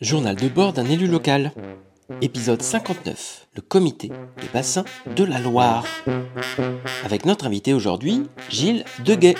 Journal 0.00 0.34
de 0.34 0.48
bord 0.48 0.72
d'un 0.72 0.86
élu 0.86 1.06
local. 1.06 1.52
Épisode 2.20 2.60
59. 2.60 3.46
Le 3.54 3.62
comité 3.62 4.08
de 4.08 4.52
bassin 4.52 4.84
de 5.14 5.22
la 5.22 5.38
Loire. 5.38 5.86
Avec 7.04 7.24
notre 7.24 7.46
invité 7.46 7.72
aujourd'hui, 7.72 8.24
Gilles 8.50 8.84
Deguet. 9.04 9.36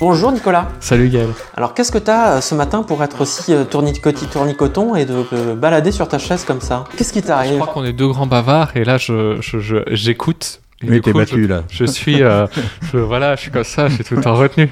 Bonjour 0.00 0.30
Nicolas. 0.30 0.68
Salut 0.80 1.08
Gaël. 1.08 1.28
Alors 1.56 1.74
qu'est-ce 1.74 1.90
que 1.90 1.98
tu 1.98 2.10
as 2.10 2.40
ce 2.40 2.54
matin 2.54 2.82
pour 2.84 3.02
être 3.02 3.20
aussi 3.20 3.52
euh, 3.52 3.64
tournicotis 3.64 4.26
tournicoton 4.26 4.94
et 4.94 5.04
de 5.04 5.24
euh, 5.32 5.54
balader 5.56 5.90
sur 5.90 6.06
ta 6.06 6.18
chaise 6.18 6.44
comme 6.44 6.60
ça? 6.60 6.84
Qu'est-ce 6.96 7.12
qui 7.12 7.20
Je 7.20 7.26
t'arrive 7.26 7.58
crois 7.58 7.72
qu'on 7.72 7.84
est 7.84 7.92
deux 7.92 8.06
grands 8.08 8.26
bavards 8.26 8.76
et 8.76 8.84
là 8.84 8.96
je, 8.96 9.38
je- 9.40 9.58
je- 9.58 9.82
j'écoute. 9.88 10.60
Et 10.80 10.86
Mais 10.88 11.00
t'es 11.00 11.12
battu 11.12 11.42
je, 11.42 11.48
là. 11.48 11.64
Je 11.68 11.84
suis, 11.84 12.22
euh, 12.22 12.46
je, 12.92 12.98
voilà, 12.98 13.34
je 13.34 13.40
suis 13.40 13.50
comme 13.50 13.64
ça, 13.64 13.88
j'ai 13.88 14.04
tout 14.04 14.14
le 14.14 14.20
temps 14.22 14.36
retenu. 14.36 14.70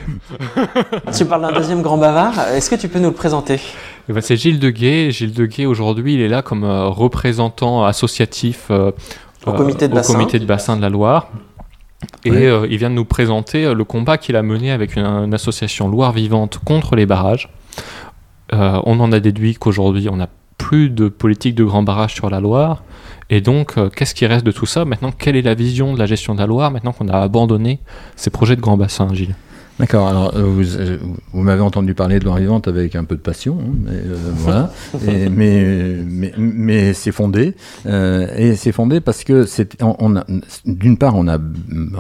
Tu 1.17 1.25
parles 1.25 1.43
d'un 1.43 1.51
deuxième 1.51 1.83
grand 1.83 1.99
bavard. 1.99 2.35
Est-ce 2.55 2.71
que 2.71 2.77
tu 2.77 2.87
peux 2.87 3.01
nous 3.01 3.09
le 3.09 3.15
présenter? 3.15 3.59
Et 4.09 4.13
ben, 4.13 4.21
c'est 4.21 4.37
Gilles 4.37 4.61
Deguet. 4.61 5.11
Gilles 5.11 5.33
Deguet 5.35 5.67
aujourd'hui, 5.67 6.15
il 6.15 6.21
est 6.21 6.29
là 6.29 6.43
comme 6.43 6.63
euh, 6.63 6.87
représentant 6.87 7.85
associatif 7.85 8.67
euh, 8.71 8.93
Au 9.47 9.53
comité 9.55 9.89
de 9.89 9.95
au 9.95 9.97
bassin. 9.97 10.13
comité 10.13 10.39
de 10.39 10.45
bassin 10.45 10.77
de 10.77 10.83
la 10.83 10.91
Loire. 10.91 11.27
Et 12.25 12.31
Ouais. 12.31 12.47
euh, 12.47 12.67
il 12.71 12.77
vient 12.79 12.91
de 12.91 12.95
nous 12.95 13.05
présenter 13.05 13.65
euh, 13.65 13.75
le 13.75 13.85
combat 13.85 14.19
qu'il 14.19 14.37
a 14.37 14.43
mené 14.43 14.71
avec 14.71 14.97
une, 14.97 15.05
une 15.05 15.35
association 15.35 15.89
Loire 15.89 16.13
Vivante 16.13 16.59
contre 16.65 16.95
les 16.97 17.07
barrages. 17.07 17.49
Euh, 18.53 18.81
on 18.85 19.01
en 19.01 19.13
a 19.13 19.21
déduit 19.21 19.55
qu'aujourd'hui, 19.55 20.09
on 20.11 20.17
n'a 20.17 20.29
plus 20.59 20.89
de 20.91 21.09
politique 21.09 21.55
de 21.55 21.65
grand 21.65 21.83
barrage 21.83 22.15
sur 22.15 22.31
la 22.31 22.41
Loire. 22.41 22.83
Et 23.29 23.41
donc, 23.41 23.77
euh, 23.77 23.89
qu'est-ce 23.89 24.15
qui 24.15 24.25
reste 24.27 24.45
de 24.47 24.53
tout 24.53 24.67
ça? 24.67 24.85
Maintenant, 24.85 25.11
quelle 25.13 25.37
est 25.37 25.43
la 25.43 25.55
vision 25.55 25.95
de 25.95 25.99
la 25.99 26.07
gestion 26.07 26.35
de 26.35 26.41
la 26.41 26.47
Loire 26.47 26.71
maintenant 26.71 26.93
qu'on 26.93 27.09
a 27.09 27.19
abandonné 27.19 27.81
ces 28.15 28.31
projets 28.31 28.57
de 28.57 28.61
grand 28.61 28.77
bassin, 28.77 29.09
Gilles? 29.13 29.35
D'accord, 29.79 30.09
alors 30.09 30.35
euh, 30.37 30.43
vous, 30.43 30.77
euh, 30.77 30.97
vous 31.35 31.43
m'avez 31.43 31.61
entendu 31.61 31.93
parler 31.93 32.19
de 32.19 32.25
Loire 32.25 32.39
Vivante 32.39 32.67
avec 32.67 32.97
un 32.97 33.05
peu 33.05 33.15
de 33.15 33.21
passion, 33.21 33.59
hein, 33.61 33.73
mais, 33.85 33.91
euh, 33.93 34.17
voilà. 34.37 34.73
Et- 35.07 35.29
mais 35.29 35.97
mais, 36.07 36.33
mais 36.39 36.93
c'est 36.95 37.13
fondé. 37.13 37.55
euh, 37.85 38.27
et 38.39 38.55
c'est 38.57 38.73
fondé 38.73 39.01
parce 39.01 39.23
que 39.23 39.45
c'est, 39.45 39.77
on, 39.83 40.15
d'une 40.65 40.97
part, 40.97 41.15
on 41.17 41.29
a 41.29 41.37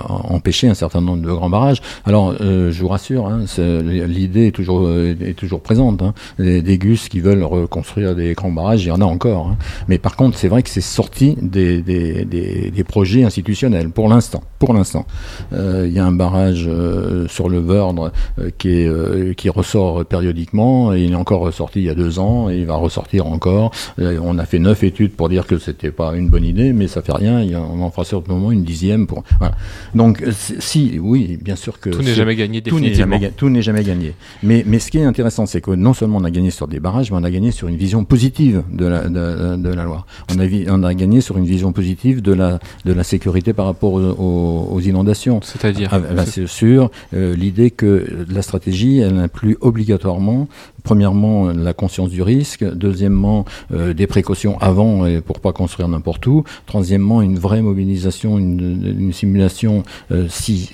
empêché 0.09 0.69
un 0.69 0.75
certain 0.75 1.03
nombre 1.03 1.21
de 1.23 1.31
grands 1.31 1.51
barrages. 1.51 1.83
Alors, 2.07 2.35
euh, 2.41 2.71
je 2.73 2.81
vous 2.81 2.89
rassure, 2.89 3.27
hein, 3.27 3.41
c'est- 3.47 3.83
l'idée 3.83 4.47
est 4.47 4.53
toujours, 4.53 4.91
est 4.91 5.37
toujours 5.37 5.61
présente. 5.61 6.01
Hein. 6.01 6.15
Les, 6.39 6.63
des 6.63 6.79
gus 6.79 7.11
qui 7.11 7.21
veulent 7.21 7.45
reconstruire 7.45 8.15
des 8.17 8.33
grands 8.33 8.53
barrages, 8.53 8.85
il 8.85 8.89
y 8.89 8.93
en 8.93 9.03
a 9.03 9.05
encore. 9.05 9.49
hein. 9.49 9.57
Mais 9.89 9.99
par 9.99 10.17
contre, 10.17 10.39
c'est 10.39 10.49
vrai 10.49 10.63
que 10.63 10.71
c'est 10.71 10.81
sorti 10.81 11.37
des, 11.43 11.83
des, 11.83 12.25
des, 12.25 12.71
des 12.71 12.85
projets 12.85 13.25
institutionnels, 13.25 13.91
pour 13.91 14.09
l'instant. 14.09 14.43
Pour 14.59 14.73
l'instant. 14.73 15.05
Euh, 15.53 15.85
Il 15.87 15.93
y 15.93 15.99
a 15.99 16.07
un 16.07 16.13
barrage 16.13 16.65
euh, 16.67 17.29
sur 17.29 17.51
le 17.51 17.66
Vordre 17.67 18.13
euh, 18.39 18.51
qui, 18.59 18.71
est, 18.81 18.87
euh, 18.89 19.35
qui 19.35 19.49
ressort 19.51 20.05
périodiquement. 20.07 20.95
Et 20.95 21.03
il 21.05 21.13
est 21.13 21.17
encore 21.17 21.41
ressorti 21.41 21.81
il 21.81 21.85
y 21.85 21.91
a 21.91 21.95
deux 21.95 22.19
ans 22.19 22.49
et 22.51 22.57
il 22.59 22.67
va 22.67 22.77
ressortir 22.77 23.27
encore. 23.27 23.71
Euh, 23.99 24.19
on 24.23 24.39
a 24.39 24.47
fait 24.47 24.59
neuf 24.59 24.83
études 24.83 25.13
pour 25.13 25.29
dire 25.29 25.47
que 25.47 25.59
c'était 25.59 25.91
pas 25.91 26.15
une 26.17 26.29
bonne 26.29 26.45
idée, 26.45 26.73
mais 26.73 26.87
ça 26.89 27.03
fait 27.03 27.13
rien. 27.13 27.45
On 27.57 27.83
en 27.83 27.91
fera 27.91 28.05
moment 28.29 28.51
une 28.53 28.65
dixième. 28.65 29.07
Pour, 29.07 29.23
voilà. 29.39 29.55
Donc, 29.95 30.23
si, 30.59 30.99
oui, 31.01 31.39
bien 31.43 31.57
sûr 31.57 31.79
que 31.81 31.91
Tout 31.91 32.03
n'est 32.03 32.15
jamais 32.15 32.37
gagné 32.37 32.63
tout 32.63 32.79
n'est 32.81 32.95
jamais, 32.95 33.31
tout 33.37 33.51
n'est 33.51 33.63
jamais 33.63 33.83
gagné. 33.85 34.15
Mais, 34.43 34.65
mais 34.67 34.79
ce 34.79 34.91
qui 34.91 34.99
est 34.99 35.05
intéressant, 35.05 35.47
c'est 35.47 35.61
que 35.61 35.71
non 35.73 35.93
seulement 35.93 36.19
on 36.19 36.25
a 36.25 36.31
gagné 36.31 36.51
sur 36.51 36.69
des 36.69 36.81
barrages, 36.81 37.11
mais 37.11 37.19
on 37.21 37.25
a 37.25 37.31
gagné 37.31 37.51
sur 37.51 37.69
une 37.69 37.77
vision 37.77 38.05
positive 38.05 38.63
de 38.73 38.87
la, 38.87 39.09
de, 39.09 39.57
de 39.57 39.69
la 39.69 39.85
Loire. 39.85 40.07
On 40.35 40.39
a, 40.39 40.47
vi- 40.47 40.67
on 40.71 40.83
a 40.83 40.95
gagné 40.95 41.21
sur 41.21 41.37
une 41.39 41.45
vision 41.45 41.73
positive 41.73 42.23
de 42.23 42.33
la, 42.33 42.59
de 42.85 42.93
la 42.93 43.05
sécurité 43.05 43.53
par 43.53 43.67
rapport 43.67 43.93
aux, 43.93 44.01
aux- 44.01 44.69
aux 44.73 44.81
inondations. 44.81 45.41
C'est-à-dire 45.43 45.89
Ah, 45.93 45.99
bah, 45.99 46.25
c'est 46.27 46.47
sûr, 46.47 46.91
euh, 47.15 47.35
l'idée 47.35 47.56
que 47.71 48.27
la 48.29 48.43
stratégie, 48.43 48.99
elle 48.99 49.19
inclut 49.19 49.57
obligatoirement, 49.61 50.49
premièrement, 50.83 51.49
la 51.49 51.73
conscience 51.73 52.11
du 52.11 52.23
risque, 52.23 52.65
deuxièmement, 52.65 53.45
euh, 53.73 53.93
des 53.93 54.07
précautions 54.07 54.59
avant 54.61 55.05
et 55.07 55.21
pour 55.21 55.41
pas 55.41 55.53
construire 55.53 55.89
n'importe 55.89 56.27
où, 56.27 56.45
troisièmement, 56.67 57.23
une 57.23 57.39
vraie 57.39 57.63
mobilisation, 57.63 58.39
une, 58.39 59.13
simulation 59.13 59.83
euh, 60.13 60.27
si, 60.29 60.71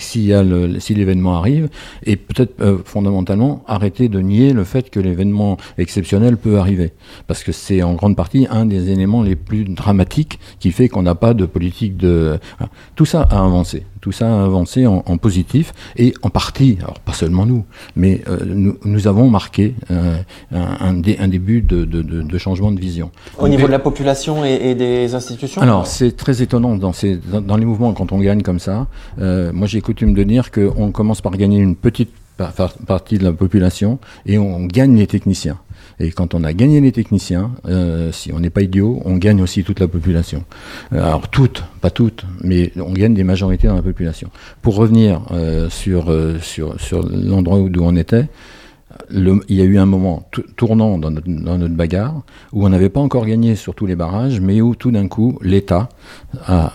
l'événement 0.94 1.38
arrive, 1.38 1.68
et 2.04 2.16
peut-être 2.16 2.60
euh, 2.60 2.78
fondamentalement 2.84 3.64
arrêter 3.66 4.08
de 4.08 4.20
nier 4.20 4.52
le 4.52 4.64
fait 4.64 4.90
que 4.90 5.00
l'événement 5.00 5.56
exceptionnel 5.78 6.36
peut 6.36 6.58
arriver, 6.58 6.92
parce 7.26 7.42
que 7.42 7.52
c'est 7.52 7.82
en 7.82 7.94
grande 7.94 8.16
partie 8.16 8.46
un 8.50 8.66
des 8.66 8.90
éléments 8.90 9.22
les 9.22 9.36
plus 9.36 9.64
dramatiques 9.64 10.38
qui 10.60 10.72
fait 10.72 10.88
qu'on 10.88 11.02
n'a 11.02 11.14
pas 11.14 11.32
de 11.32 11.46
politique 11.46 11.96
de... 11.96 12.38
Tout 12.96 13.06
ça 13.06 13.22
a 13.22 13.44
avancé. 13.44 13.84
Tout 14.02 14.10
ça 14.10 14.26
a 14.26 14.44
avancé 14.44 14.84
en, 14.84 15.04
en 15.06 15.16
positif 15.16 15.72
et 15.96 16.12
en 16.22 16.28
partie, 16.28 16.76
alors 16.82 16.98
pas 16.98 17.12
seulement 17.12 17.46
nous, 17.46 17.64
mais 17.94 18.20
euh, 18.28 18.38
nous, 18.44 18.76
nous 18.84 19.06
avons 19.06 19.30
marqué 19.30 19.76
euh, 19.92 20.16
un, 20.52 20.76
un 20.88 20.92
dé- 20.94 21.16
un 21.20 21.28
début 21.28 21.62
de, 21.62 21.84
de- 21.84 22.02
de- 22.02 22.22
de 22.22 22.38
changement 22.38 22.72
de 22.72 22.80
vision. 22.80 23.12
Au 23.38 23.46
niveau 23.46 23.68
de 23.68 23.72
la 23.72 23.78
population 23.78 24.44
et, 24.44 24.54
et 24.70 24.74
des 24.74 25.14
institutions? 25.14 25.62
Alors, 25.62 25.86
c'est 25.86 26.16
très 26.16 26.42
étonnant 26.42 26.74
dans, 26.76 26.92
ces, 26.92 27.16
dans, 27.16 27.40
dans 27.40 27.56
les 27.56 27.64
mouvements 27.64 27.92
quand 27.92 28.10
on 28.10 28.18
gagne 28.18 28.42
comme 28.42 28.58
ça. 28.58 28.88
Euh, 29.20 29.52
moi, 29.52 29.68
j'ai 29.68 29.80
coutume 29.80 30.14
de 30.14 30.24
dire 30.24 30.50
qu'on 30.50 30.90
commence 30.90 31.20
par 31.20 31.36
gagner 31.36 31.60
une 31.60 31.76
petite 31.76 32.10
par- 32.36 32.52
par- 32.54 32.72
partie 32.72 33.18
de 33.18 33.24
la 33.24 33.32
population 33.32 34.00
et 34.26 34.36
on 34.36 34.64
gagne 34.66 34.96
les 34.96 35.06
techniciens. 35.06 35.58
Et 36.02 36.10
quand 36.10 36.34
on 36.34 36.42
a 36.42 36.52
gagné 36.52 36.80
les 36.80 36.90
techniciens, 36.90 37.52
euh, 37.66 38.10
si 38.10 38.32
on 38.32 38.40
n'est 38.40 38.50
pas 38.50 38.62
idiot, 38.62 39.00
on 39.04 39.16
gagne 39.16 39.40
aussi 39.40 39.62
toute 39.62 39.78
la 39.78 39.86
population. 39.86 40.44
Euh, 40.92 40.98
alors 40.98 41.28
toutes, 41.28 41.62
pas 41.80 41.90
toutes, 41.90 42.26
mais 42.42 42.72
on 42.76 42.92
gagne 42.92 43.14
des 43.14 43.22
majorités 43.22 43.68
dans 43.68 43.76
la 43.76 43.82
population. 43.82 44.28
Pour 44.62 44.74
revenir 44.74 45.22
euh, 45.30 45.70
sur, 45.70 46.12
sur, 46.40 46.80
sur 46.80 47.08
l'endroit 47.08 47.58
où 47.58 47.70
on 47.80 47.94
était, 47.94 48.26
il 49.10 49.40
y 49.48 49.60
a 49.60 49.64
eu 49.64 49.78
un 49.78 49.86
moment 49.86 50.28
tou- 50.32 50.42
tournant 50.56 50.98
dans 50.98 51.12
notre, 51.12 51.28
dans 51.28 51.56
notre 51.56 51.74
bagarre 51.74 52.22
où 52.52 52.66
on 52.66 52.68
n'avait 52.68 52.88
pas 52.90 53.00
encore 53.00 53.24
gagné 53.24 53.54
sur 53.54 53.74
tous 53.74 53.86
les 53.86 53.96
barrages, 53.96 54.40
mais 54.40 54.60
où 54.60 54.74
tout 54.74 54.90
d'un 54.90 55.06
coup 55.06 55.38
l'État 55.40 55.88
a, 56.46 56.72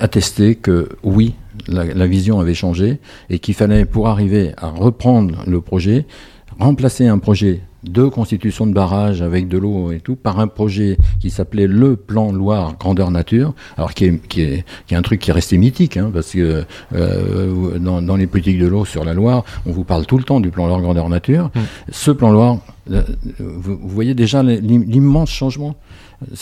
attesté 0.00 0.56
que 0.56 0.88
oui, 1.04 1.34
la 1.68 2.06
vision 2.06 2.40
avait 2.40 2.54
changé 2.54 2.98
et 3.30 3.38
qu'il 3.38 3.54
fallait 3.54 3.84
pour 3.84 4.08
arriver 4.08 4.52
à 4.58 4.68
reprendre 4.68 5.42
le 5.46 5.60
projet, 5.60 6.06
remplacer 6.58 7.06
un 7.06 7.18
projet 7.18 7.60
de 7.82 8.04
constitution 8.08 8.66
de 8.66 8.72
barrage 8.72 9.20
avec 9.20 9.46
de 9.46 9.58
l'eau 9.58 9.92
et 9.92 10.00
tout 10.00 10.16
par 10.16 10.40
un 10.40 10.46
projet 10.48 10.96
qui 11.20 11.28
s'appelait 11.28 11.66
le 11.66 11.96
plan 11.96 12.32
Loire 12.32 12.76
grandeur 12.80 13.10
nature. 13.10 13.52
Alors 13.76 13.92
qui 13.92 14.06
est, 14.06 14.26
qui 14.26 14.40
est, 14.40 14.64
qui 14.86 14.94
est 14.94 14.96
un 14.96 15.02
truc 15.02 15.20
qui 15.20 15.28
est 15.30 15.34
resté 15.34 15.58
mythique 15.58 15.98
hein, 15.98 16.10
parce 16.12 16.30
que 16.32 16.64
euh, 16.94 17.78
dans, 17.78 18.00
dans 18.00 18.16
les 18.16 18.26
politiques 18.26 18.58
de 18.58 18.66
l'eau 18.66 18.86
sur 18.86 19.04
la 19.04 19.12
Loire 19.12 19.44
on 19.66 19.72
vous 19.72 19.84
parle 19.84 20.06
tout 20.06 20.16
le 20.16 20.24
temps 20.24 20.40
du 20.40 20.50
plan 20.50 20.66
Loire 20.66 20.80
grandeur 20.80 21.08
nature. 21.10 21.50
Mm. 21.54 21.60
ce 21.92 22.10
plan 22.10 22.30
Loire 22.32 22.58
euh, 22.90 23.02
vous, 23.38 23.76
vous 23.76 23.88
voyez 23.88 24.14
déjà 24.14 24.42
l'im- 24.42 24.84
l'immense 24.86 25.30
changement 25.30 25.74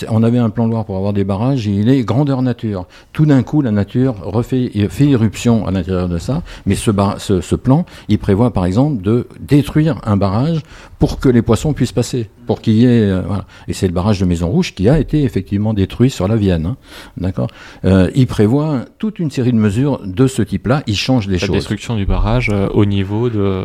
on 0.09 0.22
avait 0.22 0.38
un 0.38 0.50
plan 0.50 0.66
Loire 0.66 0.84
pour 0.84 0.97
avoir 0.97 1.12
des 1.12 1.25
barrages 1.25 1.66
et 1.66 1.72
il 1.72 1.88
est 1.88 2.03
grandeur 2.05 2.43
nature. 2.43 2.87
Tout 3.12 3.27
d'un 3.27 3.43
coup, 3.43 3.62
la 3.62 3.71
nature 3.71 4.15
refait, 4.22 4.71
fait 4.88 5.06
irruption 5.06 5.66
à 5.66 5.71
l'intérieur 5.71 6.09
de 6.09 6.19
ça. 6.19 6.43
Mais 6.66 6.75
ce, 6.75 6.91
bar- 6.91 7.21
ce, 7.21 7.41
ce 7.41 7.56
plan, 7.56 7.84
il 8.09 8.19
prévoit 8.19 8.53
par 8.53 8.65
exemple 8.65 9.03
de 9.03 9.27
détruire 9.41 10.00
un 10.05 10.16
barrage 10.16 10.61
pour 10.99 11.19
que 11.19 11.28
les 11.28 11.43
poissons 11.43 11.72
puissent 11.72 11.93
passer, 11.93 12.31
pour 12.47 12.61
qu'il 12.61 12.75
y 12.75 12.84
ait, 12.84 13.11
euh, 13.11 13.22
voilà. 13.27 13.44
Et 13.66 13.72
c'est 13.72 13.88
le 13.88 13.93
barrage 13.93 14.21
de 14.21 14.25
Maison 14.25 14.49
Rouge 14.49 14.75
qui 14.75 14.88
a 14.88 14.99
été 14.99 15.25
effectivement 15.25 15.75
détruit 15.75 16.11
sur 16.11 16.28
la 16.28 16.37
Vienne, 16.37 16.66
hein. 16.66 16.77
d'accord? 17.16 17.49
Euh, 17.84 18.09
il 18.15 18.27
prévoit 18.28 18.84
toute 18.99 19.19
une 19.19 19.31
série 19.31 19.53
de 19.53 19.56
mesures 19.59 20.00
de 20.05 20.27
ce 20.28 20.43
type-là. 20.43 20.82
Il 20.87 20.97
change 20.97 21.27
la 21.28 21.38
choses. 21.38 21.50
destruction 21.50 21.97
du 21.97 22.06
barrage 22.06 22.50
euh, 22.53 22.69
au 22.72 22.84
niveau 22.84 23.31
de, 23.31 23.65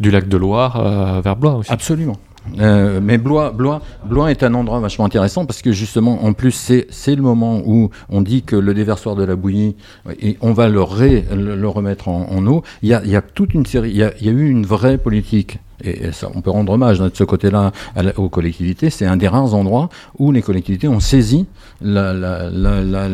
du 0.00 0.10
lac 0.10 0.28
de 0.28 0.36
Loire 0.36 0.76
euh, 0.80 1.20
vers 1.20 1.36
Blois 1.36 1.54
aussi. 1.54 1.70
Absolument. 1.70 2.16
Euh, 2.58 3.00
mais 3.02 3.18
Blois, 3.18 3.50
Blois, 3.50 3.80
Blois 4.04 4.30
est 4.30 4.42
un 4.42 4.54
endroit 4.54 4.80
vachement 4.80 5.04
intéressant 5.04 5.46
parce 5.46 5.62
que 5.62 5.72
justement, 5.72 6.24
en 6.24 6.32
plus, 6.32 6.52
c'est 6.90 7.14
le 7.14 7.22
moment 7.22 7.62
où 7.64 7.90
on 8.08 8.20
dit 8.22 8.42
que 8.42 8.56
le 8.56 8.74
déversoir 8.74 9.16
de 9.16 9.24
la 9.24 9.36
bouillie, 9.36 9.76
et 10.20 10.36
on 10.40 10.52
va 10.52 10.68
le, 10.68 10.80
remettre 10.80 12.08
en, 12.08 12.46
eau. 12.46 12.62
Il 12.82 12.88
y, 12.88 12.94
a, 12.94 13.02
il 13.04 13.10
y 13.10 13.16
a 13.16 13.22
toute 13.22 13.54
une 13.54 13.66
série, 13.66 13.90
il 13.90 13.96
y 13.96 14.02
a, 14.02 14.32
eu 14.32 14.48
une 14.48 14.66
vraie 14.66 14.98
politique. 14.98 15.58
Et 15.82 16.12
ça, 16.12 16.28
on 16.34 16.42
peut 16.42 16.50
rendre 16.50 16.74
hommage 16.74 16.98
de 16.98 17.10
ce 17.12 17.24
côté-là 17.24 17.72
aux 18.16 18.28
collectivités. 18.28 18.90
C'est 18.90 19.06
un 19.06 19.16
des 19.16 19.28
rares 19.28 19.54
endroits 19.54 19.88
où 20.18 20.30
les 20.30 20.42
collectivités 20.42 20.88
ont 20.88 21.00
saisi 21.00 21.46
la, 21.80 22.50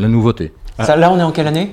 nouveauté. 0.09 0.53
Là, 0.79 1.13
on 1.13 1.19
est 1.19 1.23
en 1.23 1.31
quelle 1.31 1.47
année? 1.47 1.73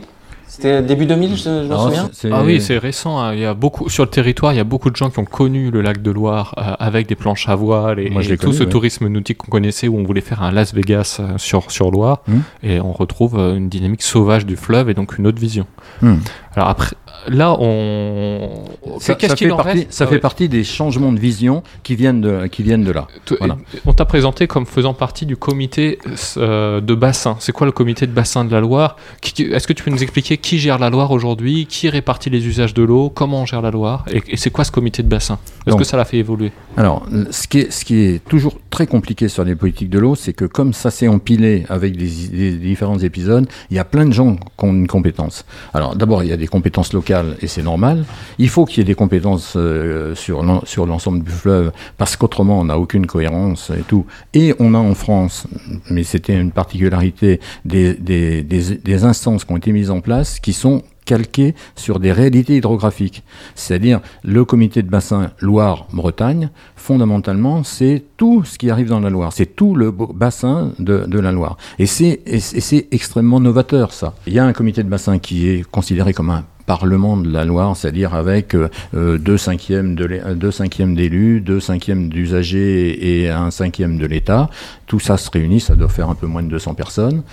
C'était 0.56 0.84
début 0.84 1.08
2000, 1.08 1.36
je, 1.36 1.44
je 1.44 1.50
me 1.50 1.66
Alors, 1.66 1.84
souviens 1.86 2.10
Ah 2.32 2.44
oui, 2.44 2.62
c'est 2.62 2.78
récent. 2.78 3.20
hein. 3.20 3.34
Il 3.34 3.40
y 3.40 3.46
a 3.46 3.56
beaucoup 3.56 3.90
sur 3.90 4.04
le 4.04 4.10
territoire. 4.12 4.54
Il 4.54 4.58
y 4.58 4.60
a 4.60 4.64
beaucoup 4.64 4.92
de 4.92 4.96
gens 4.96 5.10
qui 5.10 5.18
ont 5.18 5.26
connu 5.26 5.72
le 5.72 5.82
lac 5.82 6.02
de 6.02 6.12
Loire 6.12 6.54
euh, 6.60 6.76
avec 6.78 7.08
des 7.08 7.16
planches 7.16 7.50
à 7.50 7.56
voile 7.56 8.00
et, 8.00 8.12
Moi, 8.12 8.22
tout 8.22 8.38
connu, 8.38 8.54
ce 8.54 8.64
ouais. 8.64 8.70
tourisme 8.70 9.08
nautique 9.08 9.40
qu'on 9.40 9.50
connaissait 9.50 9.88
où 9.88 9.98
on 9.98 10.04
voulait 10.04 10.22
faire 10.22 10.44
un 10.44 10.52
Las 10.52 10.74
Vegas 10.76 11.18
euh, 11.20 11.38
sur 11.38 11.72
sur 11.72 11.90
Loire 11.90 12.22
Hmm. 12.28 12.42
et 12.62 12.80
on 12.80 12.92
retrouve 12.94 13.38
euh, 13.40 13.56
une 13.56 13.68
dynamique 13.68 14.04
sauvage 14.04 14.46
du 14.46 14.56
fleuve 14.56 14.90
et 14.92 14.94
donc 14.94 15.18
une 15.18 15.26
autre 15.26 15.40
vision. 15.40 15.66
Hmm. 16.04 16.18
Alors 16.56 16.70
après, 16.70 16.96
là, 17.28 17.56
on. 17.60 18.64
Ça, 19.00 19.18
ça 19.20 19.36
fait 19.36 19.50
en 19.52 19.56
partie, 19.58 19.78
reste 19.80 19.92
ça 19.94 20.04
Ah 20.04 20.08
fait 20.08 20.16
ouais. 20.16 20.20
partie 20.20 20.48
des 20.50 20.64
changements 20.64 21.12
de 21.12 21.20
vision 21.20 21.64
qui 21.82 21.96
viennent 21.96 22.22
de, 22.22 22.46
qui 22.46 22.62
viennent 22.62 22.84
de 22.84 22.92
là. 22.92 23.08
T- 23.26 23.36
Voilà. 23.40 23.58
On 23.88 23.94
t'a 23.94 24.06
présenté 24.06 24.46
comme 24.46 24.68
faisant 24.68 24.94
partie 24.94 25.26
du 25.26 25.36
comité 25.36 25.98
euh, 26.38 26.80
de 26.80 26.94
bassin. 26.94 27.36
C'est 27.40 27.52
quoi 27.54 27.66
le 27.66 27.72
comité 27.72 28.06
de 28.06 28.12
bassin 28.12 28.46
de 28.46 28.52
la 28.52 28.60
Loire? 28.62 28.98
Est-ce 29.40 29.66
que 29.68 29.74
tu 29.74 29.84
peux 29.84 29.90
nous 29.90 30.04
expliquer 30.04 30.38
qui 30.44 30.60
gère 30.60 30.78
la 30.78 30.92
Loire 30.92 31.10
aujourd'hui 31.10 31.66
Qui 31.66 31.90
répartit 31.90 32.30
les 32.30 32.46
usages 32.46 32.76
de 32.76 32.84
l'eau 32.84 33.10
Comment 33.10 33.42
on 33.42 33.46
gère 33.48 33.62
la 33.64 33.72
Loire 33.72 34.06
Et, 34.12 34.22
et 34.28 34.38
c'est 34.38 34.52
quoi 34.52 34.64
ce 34.64 34.72
comité 34.72 35.02
de 35.02 35.08
bassin? 35.08 35.40
Est-ce 35.66 35.76
que 35.78 35.84
ça 35.84 35.98
l'a 35.98 36.06
fait 36.06 36.18
évoluer? 36.18 36.52
Alors, 36.78 37.06
ce 37.32 37.48
qui, 37.48 37.60
est, 37.60 37.72
ce 37.72 37.86
qui 37.86 37.96
est 38.02 38.24
toujours 38.28 38.60
très 38.70 38.86
compliqué 38.86 39.30
sur 39.30 39.44
les 39.46 39.56
politiques 39.56 39.90
de 39.90 39.98
l'eau, 40.00 40.16
c'est 40.16 40.34
que 40.34 40.46
comme 40.46 40.74
ça 40.74 40.92
s'est 40.92 41.08
empilé 41.08 41.66
avec 41.70 41.96
des, 41.96 42.10
des 42.28 42.52
différents 42.58 43.00
épisodes, 43.00 43.48
il 43.72 43.78
y 43.78 43.80
a 43.80 43.86
plein 43.86 44.06
de 44.06 44.12
gens 44.12 44.36
qui 44.36 44.66
ont 44.66 44.74
une 44.74 44.88
compétence. 44.88 45.46
Alors, 45.74 45.96
d'abord, 45.96 46.24
il 46.24 46.30
y 46.30 46.34
a 46.34 46.38
des 46.38 46.48
compétences 46.48 46.92
locales 46.94 47.38
et 47.42 47.48
c'est 47.48 47.64
normal. 47.64 48.04
Il 48.40 48.50
faut 48.50 48.66
qu'il 48.66 48.80
y 48.80 48.82
ait 48.82 48.86
des 48.86 48.96
compétences 48.96 49.54
euh, 49.56 50.14
sur 50.16 50.44
l'en- 50.44 50.66
sur 50.66 50.86
l'ensemble 50.86 51.24
du 51.24 51.32
fleuve 51.32 51.72
parce 51.98 52.18
qu'autrement, 52.18 52.60
on 52.60 52.66
n'a 52.66 52.78
aucune 52.78 53.06
cohérence 53.08 53.70
et 53.70 53.84
tout. 53.88 54.06
Et 54.34 54.54
on 54.60 54.74
a 54.74 54.80
en 54.80 54.96
France, 54.96 55.48
mais 55.90 56.04
c'était 56.04 56.38
une 56.38 56.52
particularité, 56.52 57.40
des, 57.64 57.94
des, 57.94 58.44
des, 58.44 58.76
des 58.78 59.04
instances 59.06 59.46
qui 59.46 59.54
ont 59.54 59.58
été 59.58 59.72
mises 59.72 59.90
en 59.92 60.02
place 60.02 60.33
qui 60.40 60.54
sont 60.54 60.82
calquées 61.06 61.54
sur 61.76 62.00
des 62.00 62.14
réalités 62.14 62.56
hydrographiques. 62.56 63.24
C'est-à-dire 63.56 64.00
le 64.24 64.46
comité 64.46 64.82
de 64.84 64.90
bassin 64.90 65.32
Loire-Bretagne, 65.42 66.50
fondamentalement, 66.76 67.64
c'est 67.64 68.04
tout 68.18 68.44
ce 68.46 68.58
qui 68.58 68.70
arrive 68.70 68.88
dans 68.88 69.00
la 69.02 69.10
Loire. 69.10 69.34
C'est 69.34 69.56
tout 69.56 69.76
le 69.76 69.92
bassin 69.92 70.72
de, 70.80 71.06
de 71.06 71.20
la 71.20 71.32
Loire. 71.32 71.58
Et 71.80 71.86
c'est 71.88 72.22
et 72.26 72.40
c'est- 72.40 72.88
extrêmement 72.92 73.40
novateur, 73.40 73.92
ça. 73.92 74.14
Il 74.28 74.34
y 74.34 74.40
a 74.40 74.46
un 74.46 74.54
comité 74.54 74.84
de 74.84 74.90
bassin 74.90 75.20
qui 75.20 75.50
est 75.50 75.64
considéré 75.70 76.14
comme 76.14 76.30
un 76.30 76.46
Parlement 76.66 77.18
de 77.18 77.30
la 77.30 77.44
Loire, 77.44 77.76
c'est-à-dire 77.76 78.14
avec 78.14 78.56
euh, 78.56 78.70
euh, 78.96 79.18
deux 79.18 79.38
cinquièmes 79.38 79.96
de 79.96 80.08
euh, 80.10 80.34
deux 80.34 80.50
cinquièmes 80.52 80.96
d'élus, 80.96 81.42
deux 81.42 81.60
cinquièmes 81.60 82.08
d'usagers 82.08 83.24
et 83.26 83.30
un 83.30 83.52
cinquième 83.52 83.98
de 83.98 84.06
l'État. 84.06 84.50
Tout 84.88 85.02
ça 85.02 85.18
se 85.18 85.30
réunit, 85.30 85.60
ça 85.60 85.76
doit 85.76 85.90
faire 85.90 86.10
un 86.10 86.16
peu 86.16 86.26
moins 86.28 86.42
de 86.42 86.48
200 86.48 86.74
personnes. 86.76 87.24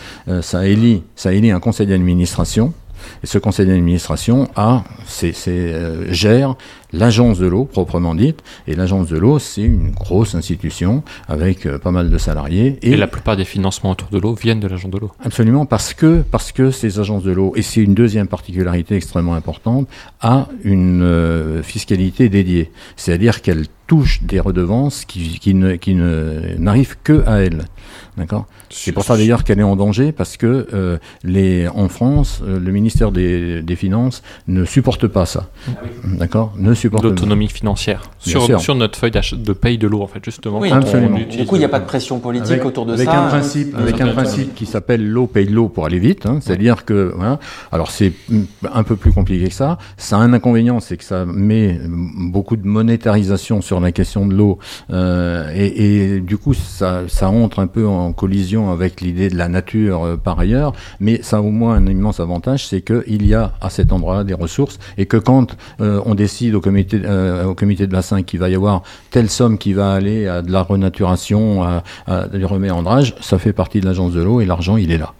Ça 0.40 0.66
élit, 0.66 1.02
ça 1.14 1.32
élit 1.32 1.52
un 1.52 1.60
conseil 1.60 1.86
d'administration. 1.86 2.72
Et 3.22 3.26
ce 3.26 3.38
conseil 3.38 3.66
d'administration 3.66 4.48
a, 4.56 4.84
c'est, 5.06 5.34
euh, 5.48 6.12
gère 6.12 6.54
l'agence 6.92 7.38
de 7.38 7.46
l'eau 7.46 7.64
proprement 7.64 8.14
dite. 8.14 8.42
Et 8.66 8.74
l'agence 8.74 9.08
de 9.08 9.18
l'eau, 9.18 9.38
c'est 9.38 9.62
une 9.62 9.90
grosse 9.90 10.34
institution 10.34 11.02
avec 11.28 11.66
euh, 11.66 11.78
pas 11.78 11.90
mal 11.90 12.10
de 12.10 12.18
salariés. 12.18 12.78
et, 12.82 12.96
la 12.96 13.06
plupart 13.06 13.36
des 13.36 13.44
financements 13.44 13.90
autour 13.92 14.08
de 14.08 14.18
l'eau 14.18 14.34
viennent 14.34 14.60
de 14.60 14.68
l'agent 14.68 14.88
de 14.88 14.98
l'eau. 14.98 15.10
Absolument, 15.24 15.66
parce 15.66 15.94
que, 15.94 16.22
parce 16.30 16.52
que 16.52 16.70
ces 16.70 16.98
agences 16.98 17.22
de 17.22 17.32
l'eau, 17.32 17.52
et 17.56 17.62
c'est 17.62 17.82
une 17.82 17.94
deuxième 17.94 18.26
particularité 18.26 18.96
extrêmement 18.96 19.34
importante, 19.34 19.88
a 20.20 20.48
une 20.64 21.02
euh, 21.02 21.62
fiscalité 21.62 22.28
dédiée. 22.28 22.70
C'est-à-dire 22.96 23.42
qu'elle 23.42 23.66
touche 23.86 24.22
des 24.22 24.38
redevances 24.38 25.04
qui, 25.04 25.40
qui 25.40 25.52
ne, 25.52 25.74
qui 25.74 25.96
ne, 25.96 26.56
n'arrivent 26.58 26.96
que 27.02 27.24
à 27.26 27.38
elle. 27.38 27.64
D'accord? 28.16 28.46
C'est 28.68 28.92
pour 28.92 29.02
ça 29.02 29.16
d'ailleurs 29.16 29.42
qu'elle 29.42 29.58
est 29.58 29.64
en 29.64 29.74
danger, 29.74 30.12
parce 30.12 30.36
que 30.36 30.68
euh, 30.72 30.98
les, 31.24 31.66
en 31.68 31.88
France, 31.88 32.40
euh, 32.44 32.60
le 32.60 32.70
ministère 32.70 33.10
des, 33.10 33.62
des 33.62 33.76
Finances 33.76 34.22
ne 34.46 34.64
supporte 34.64 35.08
pas 35.08 35.26
ça. 35.26 35.50
D'accord? 36.04 36.52
Ne 36.56 36.72
supporte. 36.80 37.04
L'autonomie 37.04 37.48
financière. 37.48 38.02
Sur, 38.18 38.60
sur 38.60 38.74
notre 38.74 38.98
feuille 38.98 39.10
de 39.12 39.52
paye 39.52 39.78
de 39.78 39.86
l'eau, 39.86 40.02
en 40.02 40.06
fait, 40.06 40.24
justement. 40.24 40.58
Oui, 40.58 40.70
on 40.72 40.76
absolument. 40.76 41.16
utilise 41.16 41.38
Du 41.40 41.46
coup, 41.46 41.56
il 41.56 41.60
n'y 41.60 41.64
a 41.64 41.68
pas 41.68 41.80
de 41.80 41.86
pression 41.86 42.18
politique 42.18 42.50
avec, 42.52 42.64
autour 42.64 42.86
de 42.86 42.92
avec 42.94 43.08
ça. 43.08 43.24
un 43.24 43.28
principe, 43.28 43.74
hein. 43.74 43.80
avec 43.80 43.96
Ouais, 43.96 44.02
un 44.02 44.12
principe 44.12 44.54
qui 44.54 44.66
s'appelle 44.66 45.06
l'eau 45.08 45.26
paye 45.26 45.46
l'eau 45.46 45.68
pour 45.68 45.86
aller 45.86 45.98
vite. 45.98 46.26
hein, 46.26 46.38
C'est-à-dire 46.40 46.84
que, 46.84 47.12
voilà, 47.16 47.38
alors 47.72 47.90
c'est 47.90 48.12
un 48.72 48.82
peu 48.82 48.96
plus 48.96 49.12
compliqué 49.12 49.48
que 49.48 49.54
ça. 49.54 49.78
Ça 49.96 50.16
a 50.16 50.20
un 50.20 50.32
inconvénient, 50.32 50.80
c'est 50.80 50.96
que 50.96 51.04
ça 51.04 51.24
met 51.26 51.78
beaucoup 51.86 52.56
de 52.56 52.66
monétarisation 52.66 53.60
sur 53.62 53.80
la 53.80 53.92
question 53.92 54.26
de 54.26 54.34
l'eau, 54.34 54.58
euh, 54.90 55.50
et, 55.54 56.14
et 56.16 56.20
du 56.20 56.36
coup 56.38 56.54
ça, 56.54 57.02
ça 57.08 57.28
entre 57.28 57.58
un 57.60 57.66
peu 57.66 57.86
en 57.86 58.12
collision 58.12 58.70
avec 58.70 59.00
l'idée 59.00 59.28
de 59.28 59.36
la 59.36 59.48
nature 59.48 60.04
euh, 60.04 60.16
par 60.16 60.38
ailleurs. 60.38 60.72
Mais 61.00 61.20
ça 61.22 61.38
a 61.38 61.40
au 61.40 61.50
moins 61.50 61.74
un 61.74 61.86
immense 61.86 62.20
avantage, 62.20 62.66
c'est 62.66 62.82
qu'il 62.82 63.26
y 63.26 63.34
a 63.34 63.52
à 63.60 63.70
cet 63.70 63.92
endroit-là 63.92 64.24
des 64.24 64.34
ressources, 64.34 64.78
et 64.98 65.06
que 65.06 65.16
quand 65.16 65.56
euh, 65.80 66.00
on 66.06 66.14
décide 66.14 66.54
au 66.54 66.60
euh, 66.94 67.44
au 67.44 67.54
comité 67.54 67.86
de 67.86 67.92
bassin 67.92 68.22
qu'il 68.22 68.40
va 68.40 68.48
y 68.48 68.54
avoir 68.54 68.82
telle 69.10 69.30
somme 69.30 69.58
qui 69.58 69.72
va 69.72 69.92
aller 69.92 70.26
à 70.26 70.42
de 70.42 70.52
la 70.52 70.62
renaturation, 70.62 71.62
à, 71.62 71.82
à 72.06 72.26
du 72.26 72.44
reméandrage, 72.44 73.14
ça 73.20 73.38
fait 73.38 73.52
partie 73.52 73.80
de 73.80 73.86
l'agence 73.86 74.12
de 74.12 74.22
l'eau 74.22 74.40
et 74.40 74.46
l'argent 74.46 74.76
il 74.76 74.90
est 74.90 74.98
là. 74.98 75.12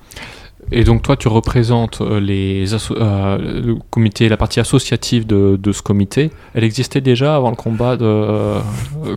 Et 0.72 0.84
donc 0.84 1.02
toi, 1.02 1.16
tu 1.16 1.28
représentes 1.28 2.00
euh, 2.00 2.20
les 2.20 2.64
euh, 2.92 3.60
le 3.62 3.74
comité, 3.90 4.28
la 4.28 4.36
partie 4.36 4.60
associative 4.60 5.26
de, 5.26 5.58
de 5.60 5.72
ce 5.72 5.82
comité. 5.82 6.30
Elle 6.54 6.64
existait 6.64 7.00
déjà 7.00 7.36
avant 7.36 7.50
le 7.50 7.56
combat 7.56 7.96
de, 7.96 8.04
euh, 8.04 8.60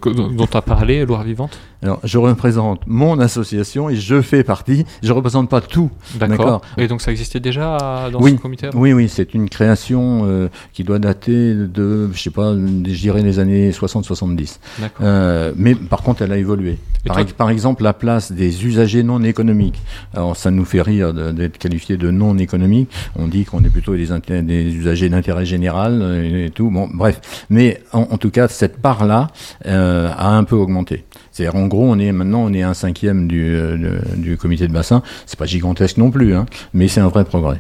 dont 0.06 0.48
tu 0.48 0.58
as 0.58 0.62
parlé, 0.62 1.06
Loire 1.06 1.24
Vivante? 1.24 1.60
Alors 1.84 2.00
je 2.04 2.18
représente 2.18 2.80
mon 2.88 3.20
association 3.20 3.90
et 3.90 3.96
je 3.98 4.22
fais 4.22 4.44
partie, 4.46 4.86
je 5.04 5.12
représente 5.12 5.50
pas 5.50 5.60
tout. 5.60 5.92
D'accord. 6.16 6.62
Et 6.78 6.88
donc 6.88 7.02
ça 7.02 7.12
existait 7.12 7.42
déjà 7.42 8.10
dans 8.12 8.22
Oui. 8.22 8.32
ce 8.38 8.42
comité 8.42 8.70
Oui, 8.74 8.94
oui, 8.94 9.10
c'est 9.10 9.34
une 9.34 9.50
création 9.50 10.22
euh, 10.26 10.48
qui 10.72 10.84
doit 10.86 11.00
dater 11.00 11.54
de, 11.54 12.10
je 12.14 12.22
sais 12.22 12.30
pas, 12.30 12.54
je 12.54 13.00
dirais 13.00 13.22
les 13.22 13.38
années 13.40 13.72
60-70. 13.72 14.60
D'accord. 14.80 15.06
Euh, 15.06 15.52
mais 15.58 15.76
par 15.76 16.04
contre, 16.04 16.22
elle 16.22 16.32
a 16.32 16.38
évolué. 16.38 16.78
Par, 17.06 17.18
par 17.38 17.50
exemple, 17.50 17.84
la 17.84 17.92
place 17.92 18.32
des 18.32 18.66
usagers 18.66 19.04
non 19.04 19.22
économiques. 19.24 19.82
Alors, 20.14 20.38
ça 20.38 20.52
nous 20.52 20.64
fait 20.64 20.82
rire 20.82 21.14
de- 21.14 21.34
d'être 21.44 21.58
qualifié 21.58 21.98
de 21.98 22.12
non 22.12 22.38
économique. 22.38 22.90
On 23.16 23.28
dit 23.28 23.46
qu'on 23.46 23.64
est 23.64 23.70
plutôt 23.70 23.96
des, 23.96 24.76
usagers 24.76 25.10
d'intérêt 25.10 25.46
général 25.46 26.02
et 26.24 26.50
tout. 26.50 26.70
Bon, 26.70 26.90
bref. 26.92 27.46
Mais 27.50 27.82
en, 27.92 28.18
tout 28.18 28.30
cas, 28.30 28.48
cette 28.48 28.78
part-là 28.82 29.28
euh, 29.66 30.10
a 30.16 30.30
un 30.30 30.44
peu 30.44 30.56
augmenté. 30.56 31.06
C'est-à-dire, 31.32 31.60
en 31.60 31.68
gros, 31.68 31.86
on 31.86 32.00
est 32.00 32.12
maintenant, 32.12 32.44
on 32.44 32.54
est 32.54 32.64
un 32.64 32.74
cinquième 32.74 33.28
du, 33.28 33.56
euh, 33.56 34.00
du 34.16 34.38
comité 34.38 34.68
de 34.68 34.74
bassin. 34.74 35.04
C'est 35.26 35.40
pas 35.40 35.46
gigantesque 35.46 35.98
non 35.98 36.12
plus, 36.12 36.36
hein, 36.36 36.46
mais 36.74 36.88
c'est 36.88 37.02
un 37.02 37.10
vrai 37.10 37.26
progrès. 37.26 37.60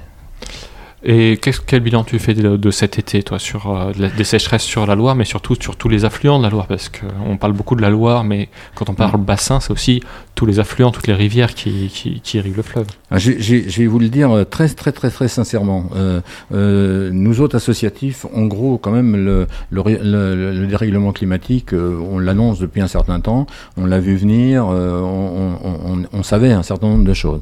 Et 1.05 1.38
quel 1.67 1.81
bilan 1.81 2.05
tu 2.05 2.17
fais 2.17 2.33
de, 2.33 2.55
de 2.55 2.71
cet 2.71 2.97
été, 2.97 3.23
toi, 3.23 3.38
sur 3.38 3.69
euh, 3.75 3.91
des 4.15 4.23
sécheresses 4.23 4.63
sur 4.63 4.85
la 4.85 4.95
Loire, 4.95 5.15
mais 5.15 5.25
surtout 5.25 5.53
sur 5.59 5.75
tous 5.75 5.89
les 5.89 6.05
affluents 6.05 6.38
de 6.38 6.44
la 6.44 6.50
Loire? 6.50 6.65
Parce 6.65 6.88
qu'on 6.89 7.35
parle 7.35 7.51
beaucoup 7.51 7.75
de 7.75 7.81
la 7.81 7.89
Loire, 7.89 8.23
mais 8.23 8.47
quand 8.73 8.89
on 8.89 8.94
parle 8.94 9.19
bassin, 9.19 9.59
c'est 9.59 9.71
aussi 9.71 10.01
tous 10.33 10.45
les 10.45 10.61
affluents, 10.61 10.91
toutes 10.91 11.07
les 11.07 11.13
rivières 11.13 11.55
qui, 11.55 11.89
qui, 11.94 12.21
qui 12.21 12.38
irriguent 12.38 12.55
le 12.55 12.63
fleuve. 12.63 12.88
Ah, 13.11 13.17
Je 13.17 13.31
vais 13.33 13.85
vous 13.88 14.00
le 14.00 14.07
dire 14.07 14.31
euh, 14.31 14.44
très 14.45 14.69
très 14.69 14.94
très 14.94 15.09
très 15.09 15.27
sincèrement. 15.27 15.89
Euh, 15.95 16.21
euh, 16.53 17.09
nous 17.11 17.41
autres 17.41 17.57
associatifs, 17.57 18.25
en 18.33 18.45
gros, 18.45 18.77
quand 18.77 18.91
même, 18.91 19.17
le, 19.17 19.47
le, 19.71 19.81
ré- 19.81 20.00
le- 20.01 20.53
le 20.53 20.67
dérèglement 20.67 21.11
climatique, 21.11 21.73
on 21.73 22.17
l'annonce 22.17 22.59
depuis 22.59 22.79
un 22.79 22.88
certain 22.88 23.19
temps, 23.19 23.45
on 23.75 23.86
l'a 23.86 24.00
vu 24.00 24.15
venir, 24.15 24.65
on, 24.65 25.57
on- 25.62 25.93
on- 25.95 26.03
on 26.13 26.24
savait 26.24 26.53
un 26.53 26.63
certain 26.63 26.88
nombre 26.88 27.03
de 27.03 27.13
choses. 27.13 27.41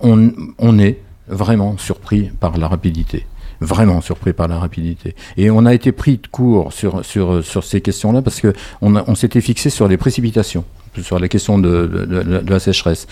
On, 0.00 0.32
on 0.58 0.78
est 0.78 0.98
vraiment 1.30 1.78
surpris 1.78 2.30
par 2.40 2.58
la 2.58 2.68
rapidité. 2.68 3.26
Vraiment 3.60 4.00
surpris 4.00 4.32
par 4.32 4.48
la 4.48 4.58
rapidité. 4.58 5.14
Et 5.36 5.50
on 5.50 5.66
a 5.66 5.74
été 5.74 5.92
pris 5.92 6.16
de 6.16 6.26
court 6.26 6.72
sur, 6.72 7.02
ces 7.62 7.80
questions-là 7.80 8.22
parce 8.22 8.40
que 8.40 8.52
on, 8.80 9.14
s'était 9.14 9.40
fixé 9.40 9.68
sur 9.68 9.86
les 9.86 9.98
précipitations, 9.98 10.64
sur 11.02 11.18
la 11.18 11.28
question 11.28 11.58
de 11.58 12.42
la 12.48 12.58
sécheresse. 12.58 13.06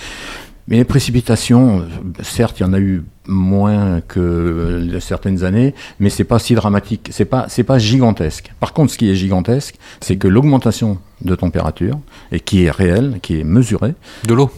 Mais 0.70 0.76
les 0.76 0.84
précipitations, 0.84 1.84
certes, 2.22 2.60
il 2.60 2.62
y 2.62 2.66
en 2.66 2.74
a 2.74 2.78
eu 2.78 3.02
moins 3.26 4.02
que 4.06 4.98
certaines 5.00 5.42
années, 5.42 5.74
mais 5.98 6.10
c'est 6.10 6.24
pas 6.24 6.38
si 6.38 6.54
dramatique, 6.54 7.08
c'est 7.10 7.24
pas 7.24 7.46
c'est 7.48 7.64
pas 7.64 7.78
gigantesque. 7.78 8.52
Par 8.60 8.72
contre, 8.74 8.92
ce 8.92 8.98
qui 8.98 9.08
est 9.10 9.14
gigantesque, 9.14 9.76
c'est 10.00 10.16
que 10.16 10.28
l'augmentation 10.28 10.98
de 11.22 11.34
température 11.34 11.98
et 12.32 12.40
qui 12.40 12.64
est 12.64 12.70
réelle, 12.70 13.18
qui 13.22 13.40
est 13.40 13.44
mesurée, 13.44 13.94
De 14.26 14.34
l'eau. 14.34 14.50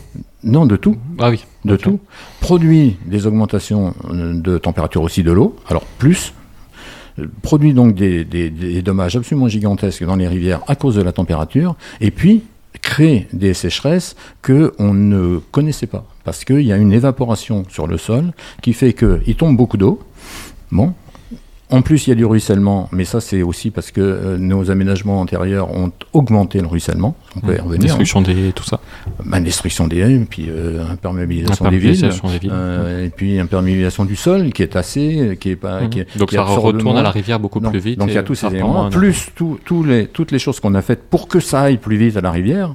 non 0.42 0.66
de 0.66 0.74
tout, 0.76 0.96
Ah 1.20 1.30
oui. 1.30 1.44
de 1.64 1.76
tout, 1.76 2.00
produit 2.40 2.96
des 3.06 3.26
augmentations 3.26 3.94
de 4.12 4.58
température 4.58 5.02
aussi 5.02 5.22
de 5.22 5.30
l'eau, 5.32 5.54
alors 5.68 5.84
plus, 5.98 6.34
produit 7.42 7.72
donc 7.74 7.94
des, 7.94 8.24
des- 8.24 8.50
des 8.50 8.82
dommages 8.82 9.16
absolument 9.16 9.48
gigantesques 9.48 10.04
dans 10.04 10.16
les 10.16 10.26
rivières 10.28 10.60
à 10.68 10.74
cause 10.74 10.96
de 10.96 11.02
la 11.02 11.12
température, 11.12 11.76
et 12.00 12.10
puis 12.10 12.42
crée 12.82 13.28
des 13.32 13.54
sécheresses 13.54 14.16
que 14.42 14.72
on 14.78 14.94
ne 14.94 15.38
connaissait 15.50 15.86
pas, 15.86 16.04
parce 16.24 16.44
qu'il 16.44 16.62
y 16.62 16.72
a 16.72 16.76
une 16.76 16.92
évaporation 16.92 17.64
sur 17.68 17.86
le 17.86 17.98
sol 17.98 18.32
qui 18.62 18.72
fait 18.72 18.92
qu'il 18.92 19.36
tombe 19.36 19.56
beaucoup 19.56 19.76
d'eau. 19.76 20.00
Bon. 20.70 20.94
En 21.72 21.82
plus, 21.82 22.06
il 22.06 22.10
y 22.10 22.12
a 22.12 22.16
du 22.16 22.24
ruissellement, 22.24 22.88
mais 22.90 23.04
ça, 23.04 23.20
c'est 23.20 23.42
aussi 23.42 23.70
parce 23.70 23.90
que 23.92 24.00
euh, 24.00 24.38
nos 24.38 24.70
aménagements 24.70 25.20
antérieurs 25.20 25.70
ont 25.72 25.92
augmenté 26.12 26.60
le 26.60 26.66
ruissellement. 26.66 27.14
On 27.36 27.40
peut 27.40 27.54
y 27.54 27.58
revenir. 27.60 27.74
hein. 27.94 27.98
Destruction 27.98 28.22
des. 28.22 28.52
tout 28.52 28.64
ça. 28.64 28.80
Bah, 29.24 29.38
destruction 29.40 29.86
des 29.86 29.98
haies, 29.98 30.26
puis 30.28 30.46
euh, 30.48 30.82
imperméabilisation 30.90 31.70
des 31.70 31.78
villes, 31.78 31.90
Imperméabilisation 31.90 32.28
des 32.28 32.38
villes. 32.38 32.50
euh, 32.52 33.06
et 33.06 33.10
puis 33.10 33.38
imperméabilisation 33.38 34.04
du 34.04 34.16
sol 34.16 34.52
qui 34.52 34.62
est 34.62 34.74
assez, 34.74 35.38
qui 35.40 35.50
est 35.50 35.56
pas, 35.56 35.86
qui 35.86 36.00
est- 36.00 36.18
Donc 36.18 36.30
qui 36.30 36.34
ça 36.34 36.42
retourne 36.60 36.96
à 36.98 37.02
la 37.02 37.10
rivière 37.10 37.38
beaucoup 37.38 37.60
plus 37.70 37.78
vite. 37.80 37.98
Donc 37.98 38.08
il 38.08 38.14
y 38.14 38.18
a 38.18 38.22
tous 38.24 38.34
ces 38.34 38.46
éléments, 38.54 38.90
plus 38.90 39.28
tout- 39.36 39.84
les, 39.84 40.06
toutes 40.06 40.32
les 40.32 40.38
choses 40.40 40.58
qu'on 40.60 40.74
a 40.74 40.82
faites 40.82 41.04
pour 41.08 41.28
que 41.28 41.38
ça 41.40 41.60
aille 41.62 41.78
plus 41.78 41.96
vite 41.96 42.16
à 42.16 42.20
la 42.20 42.30
rivière. 42.32 42.74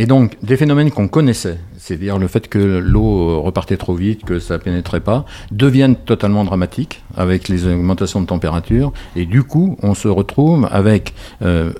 Et 0.00 0.06
donc, 0.06 0.38
des 0.42 0.56
phénomènes 0.56 0.90
qu'on 0.90 1.08
connaissait, 1.08 1.58
c'est-à-dire 1.76 2.16
le 2.16 2.26
fait 2.26 2.48
que 2.48 2.58
l'eau 2.58 3.42
repartait 3.42 3.76
trop 3.76 3.92
vite, 3.92 4.24
que 4.24 4.38
ça 4.38 4.58
pénétrait 4.58 5.00
pas, 5.00 5.26
deviennent 5.50 5.94
totalement 5.94 6.42
dramatiques 6.42 7.02
avec 7.18 7.48
les 7.48 7.66
augmentations 7.66 8.22
de 8.22 8.26
température. 8.26 8.94
Et 9.14 9.26
du 9.26 9.42
coup, 9.42 9.76
on 9.82 9.92
se 9.92 10.08
retrouve 10.08 10.66
avec 10.72 11.12
euh, 11.42 11.74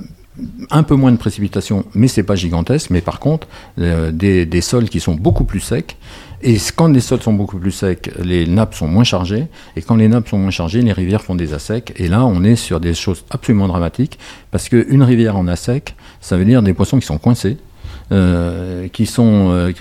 un 0.71 0.83
peu 0.83 0.97
moins 0.97 1.13
de 1.13 1.17
précipitations, 1.17 1.87
mais 1.95 2.09
c'est 2.09 2.23
pas 2.23 2.35
gigantesque. 2.35 2.91
Mais 2.91 3.01
par 3.01 3.21
contre, 3.21 3.49
euh, 3.79 4.13
des, 4.13 4.45
des 4.45 4.61
sols 4.61 4.91
qui 4.91 5.01
sont 5.01 5.15
beaucoup 5.15 5.45
plus 5.45 5.61
secs. 5.61 5.97
Et 6.43 6.59
quand 6.77 6.89
les 6.89 7.01
sols 7.01 7.23
sont 7.23 7.33
beaucoup 7.33 7.57
plus 7.57 7.73
secs, 7.73 8.13
les 8.23 8.47
nappes 8.47 8.75
sont 8.75 8.87
moins 8.87 9.05
chargées. 9.05 9.47
Et 9.77 9.81
quand 9.81 9.97
les 9.97 10.09
nappes 10.09 10.29
sont 10.29 10.39
moins 10.39 10.51
chargées, 10.51 10.83
les 10.83 10.93
rivières 10.93 11.23
font 11.23 11.37
des 11.37 11.55
assecs. 11.55 11.95
Et 11.97 12.07
là, 12.09 12.27
on 12.27 12.45
est 12.45 12.57
sur 12.57 12.81
des 12.81 12.93
choses 12.93 13.25
absolument 13.31 13.67
dramatiques. 13.67 14.19
Parce 14.51 14.69
qu'une 14.69 15.03
rivière 15.03 15.39
en 15.39 15.49
assec, 15.49 15.95
ça 16.21 16.37
veut 16.37 16.45
dire 16.45 16.63
des 16.63 16.75
poissons 16.75 17.01
qui 17.01 17.07
sont 17.07 17.17
coincés. 17.17 17.57
Euh, 18.13 18.89
qui 18.89 19.07
sont 19.07 19.51
euh, 19.53 19.73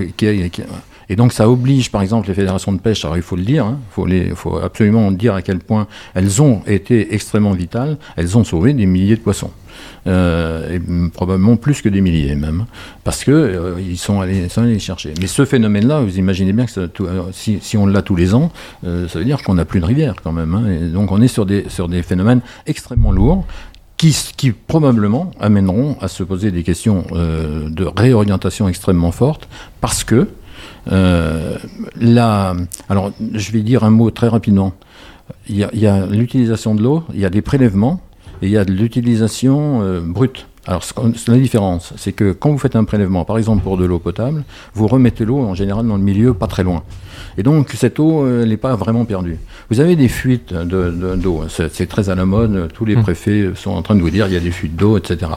et 1.11 1.15
donc 1.15 1.33
ça 1.33 1.49
oblige 1.49 1.89
par 1.89 2.03
exemple 2.03 2.27
les 2.27 2.35
fédérations 2.35 2.71
de 2.71 2.79
pêche, 2.79 3.03
alors 3.03 3.17
il 3.17 3.23
faut 3.23 3.35
le 3.35 3.41
dire, 3.41 3.65
il 3.71 3.93
faut, 3.93 4.05
les- 4.05 4.29
faut 4.35 4.57
absolument 4.57 5.09
dire 5.11 5.33
à 5.33 5.41
quel 5.41 5.57
point 5.57 5.87
elles 6.13 6.39
ont 6.39 6.61
été 6.67 7.15
extrêmement 7.15 7.53
vitales, 7.53 7.97
elles 8.15 8.37
ont 8.37 8.43
sauvé 8.43 8.73
des 8.73 8.85
milliers 8.85 9.15
de 9.15 9.21
poissons. 9.21 9.49
Euh, 10.07 10.77
probablement 11.13 11.55
plus 11.55 11.81
que 11.81 11.89
des 11.89 12.01
milliers 12.01 12.35
même, 12.35 12.65
parce 13.03 13.23
que 13.23 13.31
euh, 13.31 13.75
ils 13.79 13.97
sont 13.97 14.19
allés, 14.21 14.49
sont 14.49 14.61
allés 14.61 14.73
les 14.73 14.79
chercher. 14.79 15.13
Mais 15.19 15.27
ce 15.27 15.45
phénomène-là, 15.45 16.01
vous 16.01 16.17
imaginez 16.17 16.53
bien 16.53 16.65
que 16.65 16.89
si, 17.31 17.59
si 17.61 17.77
on 17.77 17.85
l'a 17.85 18.01
tous 18.01 18.15
les 18.15 18.33
ans, 18.35 18.51
ça 18.83 19.19
veut 19.19 19.25
dire 19.25 19.41
qu'on 19.41 19.55
n'a 19.55 19.65
plus 19.65 19.79
de 19.79 19.85
rivière 19.85 20.15
quand 20.23 20.31
même. 20.33 20.53
hein. 20.53 20.89
donc 20.93 21.11
on 21.11 21.21
est 21.21 21.27
sur 21.27 21.45
des, 21.45 21.65
sur 21.69 21.87
des 21.87 22.03
phénomènes 22.03 22.41
extrêmement 22.67 23.11
lourds 23.11 23.45
qui, 23.99 24.15
qui 24.37 24.51
probablement 24.53 25.31
amèneront 25.41 25.97
à 25.99 26.07
se 26.07 26.23
poser 26.23 26.51
des 26.51 26.63
questions 26.63 27.03
euh, 27.11 27.69
de 27.69 27.85
réorientation 27.85 28.69
extrêmement 28.69 29.11
fortes, 29.11 29.47
parce 29.81 30.05
que 30.05 30.29
euh, 30.89 31.57
la, 31.99 32.55
alors 32.87 33.11
je 33.33 33.51
vais 33.51 33.59
dire 33.61 33.83
un 33.83 33.89
mot 33.89 34.09
très 34.09 34.29
rapidement. 34.29 34.73
Il 35.49 35.57
y 35.57 35.65
a, 35.65 35.69
il 35.73 35.79
y 35.79 35.87
a 35.87 36.05
l'utilisation 36.05 36.75
de 36.75 36.81
l'eau, 36.81 37.03
il 37.13 37.19
y 37.19 37.25
a 37.25 37.29
des 37.29 37.41
prélèvements 37.41 38.01
et 38.41 38.47
il 38.47 38.51
y 38.51 38.57
a 38.57 38.63
de 38.63 38.71
l'utilisation 38.71 39.81
euh, 39.81 39.99
brute. 39.99 40.47
Alors, 40.67 40.83
la 41.27 41.37
différence, 41.37 41.93
c'est 41.97 42.11
que 42.11 42.31
quand 42.31 42.51
vous 42.51 42.57
faites 42.57 42.75
un 42.75 42.83
prélèvement, 42.83 43.25
par 43.25 43.37
exemple 43.37 43.63
pour 43.63 43.77
de 43.77 43.85
l'eau 43.85 43.97
potable, 43.97 44.43
vous 44.73 44.87
remettez 44.87 45.25
l'eau 45.25 45.39
en 45.39 45.55
général 45.55 45.87
dans 45.87 45.95
le 45.95 46.03
milieu, 46.03 46.33
pas 46.33 46.47
très 46.47 46.63
loin. 46.63 46.83
Et 47.37 47.43
donc, 47.43 47.71
cette 47.71 47.99
eau, 47.99 48.23
euh, 48.23 48.43
elle 48.43 48.49
n'est 48.49 48.57
pas 48.57 48.75
vraiment 48.75 49.05
perdue. 49.05 49.37
Vous 49.71 49.79
avez 49.79 49.95
des 49.95 50.09
fuites 50.09 50.53
de- 50.53 50.91
de- 50.91 51.15
d'eau, 51.15 51.43
c'est 51.47 51.87
très 51.87 52.09
à 52.09 52.15
la 52.15 52.25
mode, 52.25 52.71
tous 52.73 52.85
les 52.85 52.95
Hmm. 52.97 53.01
préfets 53.01 53.49
sont 53.55 53.71
en 53.71 53.81
train 53.81 53.95
de 53.95 54.01
vous 54.01 54.09
dire 54.09 54.27
il 54.27 54.33
y 54.33 54.37
a 54.37 54.41
des 54.41 54.51
fuites 54.51 54.75
d'eau, 54.75 54.97
etc. 54.97 55.31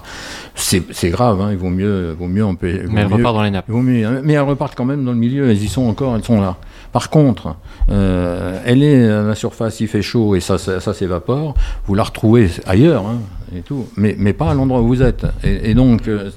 C'est 0.54 1.10
grave, 1.10 1.40
hein, 1.40 1.48
il 1.52 1.56
vaut 1.56 1.70
mieux, 1.70 2.14
vaut 2.18 2.26
mieux, 2.26 2.44
on 2.44 2.54
peut, 2.54 2.70
vaut 2.84 2.92
Mais 2.92 3.02
elle 3.02 3.08
mieux- 3.08 3.14
repart 3.16 3.34
dans 3.34 3.42
les 3.42 3.50
nappes. 3.50 3.68
mieux, 3.68 4.04
hein. 4.06 4.20
mais 4.22 4.34
elles 4.34 4.40
repartent 4.40 4.74
quand 4.76 4.84
même 4.84 5.04
dans 5.04 5.12
le 5.12 5.18
milieu, 5.18 5.50
elles 5.50 5.62
y 5.62 5.68
sont 5.68 5.82
encore, 5.86 6.14
elles 6.16 6.24
sont 6.24 6.40
là. 6.40 6.56
Par 6.92 7.08
contre, 7.08 7.54
euh, 7.90 8.60
elle 8.66 8.82
est 8.82 9.08
à 9.08 9.22
la 9.22 9.34
surface, 9.34 9.80
il 9.80 9.88
fait 9.88 10.02
chaud 10.02 10.34
et 10.34 10.40
ça, 10.40 10.58
ça, 10.58 10.78
ça 10.80 10.92
s'évapore. 10.92 11.54
Vous 11.86 11.94
la 11.94 12.02
retrouvez 12.02 12.50
ailleurs 12.66 13.06
hein, 13.06 13.18
et 13.56 13.61
tout, 13.62 13.87
mais, 13.97 14.14
mais 14.18 14.32
pas 14.32 14.50
à 14.50 14.54
l'endroit 14.54 14.80
où 14.80 14.87
vous 14.87 15.02
êtes. 15.02 15.26
Et, 15.44 15.71
et 15.71 15.75
donc, 15.75 16.09
euh, 16.09 16.30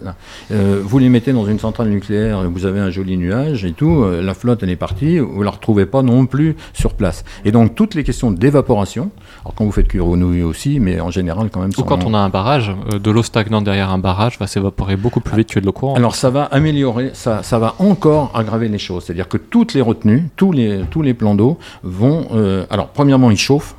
euh, 0.51 0.81
vous 0.83 0.99
les 0.99 1.09
mettez 1.09 1.33
dans 1.33 1.45
une 1.45 1.59
centrale 1.59 1.89
nucléaire, 1.89 2.49
vous 2.49 2.65
avez 2.65 2.79
un 2.79 2.89
joli 2.89 3.17
nuage 3.17 3.65
et 3.65 3.71
tout. 3.71 4.03
euh, 4.03 4.21
la 4.21 4.33
flotte, 4.33 4.63
elle 4.63 4.69
est 4.69 4.75
partie. 4.75 5.19
Vous 5.19 5.43
la 5.43 5.51
retrouvez 5.51 5.85
pas 5.85 6.01
non 6.01 6.25
plus 6.25 6.55
sur 6.73 6.93
place. 6.93 7.23
Et 7.45 7.51
donc, 7.51 7.75
toutes 7.75 7.95
les 7.95 8.03
questions 8.03 8.31
d'évaporation. 8.31 9.11
Alors, 9.43 9.55
quand 9.55 9.65
vous 9.65 9.71
faites 9.71 9.87
cuire 9.87 10.05
vos 10.05 10.17
nouilles 10.17 10.43
aussi, 10.43 10.79
mais 10.79 10.99
en 10.99 11.11
général, 11.11 11.49
quand 11.51 11.61
même. 11.61 11.71
Ou 11.77 11.83
quand 11.83 12.03
on 12.05 12.13
a 12.13 12.19
un 12.19 12.29
barrage, 12.29 12.71
euh, 12.93 12.99
de 12.99 13.11
l'eau 13.11 13.23
stagnante 13.23 13.63
derrière 13.63 13.91
un 13.91 13.97
barrage 13.97 14.37
va 14.39 14.47
s'évaporer 14.47 14.95
beaucoup 14.95 15.19
plus 15.19 15.37
vite 15.37 15.49
que 15.49 15.59
de 15.59 15.65
l'eau 15.65 15.71
courante. 15.71 15.97
Alors 15.97 16.15
ça 16.15 16.29
va 16.29 16.43
améliorer, 16.43 17.11
ça, 17.13 17.43
ça 17.43 17.59
va 17.59 17.75
encore 17.79 18.31
aggraver 18.33 18.67
les 18.67 18.77
choses. 18.77 19.03
C'est-à-dire 19.05 19.27
que 19.27 19.37
toutes 19.37 19.73
les 19.73 19.81
retenues, 19.81 20.29
tous 20.35 20.51
les, 20.51 20.81
tous 20.89 21.01
les 21.01 21.13
plans 21.13 21.35
d'eau 21.35 21.57
vont... 21.83 22.27
euh, 22.33 22.65
alors 22.69 22.87
premièrement, 22.87 23.31
ils 23.31 23.37
chauffent. 23.37 23.75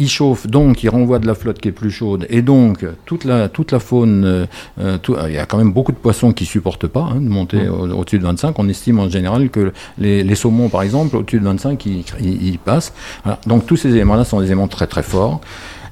Ils 0.00 0.08
chauffent, 0.08 0.46
donc 0.46 0.82
ils 0.82 0.88
renvoient 0.88 1.18
de 1.18 1.26
la 1.26 1.34
flotte 1.34 1.60
qui 1.60 1.68
est 1.68 1.72
plus 1.72 1.90
chaude. 1.90 2.26
Et 2.30 2.40
donc 2.42 2.84
toute 3.04 3.24
la, 3.24 3.48
toute 3.48 3.70
la 3.70 3.78
faune, 3.78 4.24
euh, 4.24 4.46
euh, 4.80 4.96
tout- 4.98 5.14
il 5.28 5.34
y 5.34 5.38
a 5.38 5.44
quand 5.46 5.58
même 5.58 5.72
beaucoup 5.72 5.92
de 5.92 5.98
poissons 5.98 6.32
qui 6.32 6.46
supportent 6.46 6.86
pas 6.86 7.02
hein, 7.12 7.16
de 7.20 7.28
monter 7.28 7.68
au- 7.68 7.86
au-dessus 7.98 8.18
de 8.18 8.24
25. 8.24 8.58
On 8.58 8.68
estime 8.68 8.98
en 8.98 9.08
général 9.10 9.50
que 9.50 9.72
les, 9.98 10.24
les 10.24 10.34
saumons, 10.34 10.68
par 10.70 10.82
exemple, 10.82 11.16
au-dessus 11.16 11.38
de 11.38 11.44
25, 11.44 11.84
ils, 11.86 12.04
ils- 12.20 12.48
ils 12.48 12.58
passent. 12.58 12.92
Voilà. 13.24 13.38
Donc 13.46 13.66
tous 13.66 13.76
ces 13.76 13.90
éléments-là 13.90 14.24
sont 14.24 14.40
des 14.40 14.46
éléments 14.46 14.68
très 14.68 14.86
très 14.86 15.02
forts. 15.02 15.40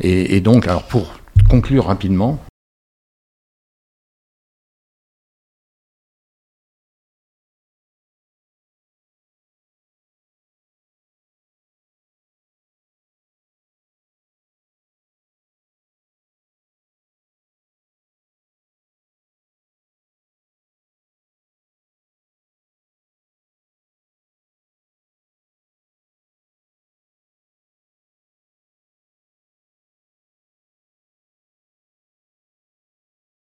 Et, 0.01 0.37
et 0.37 0.41
donc, 0.41 0.67
alors 0.67 0.85
pour 0.85 1.07
conclure 1.51 1.87
rapidement, 1.87 2.39